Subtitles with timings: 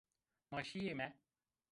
[0.51, 1.07] Ma şîyîme.